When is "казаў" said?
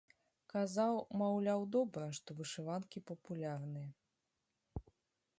0.51-0.95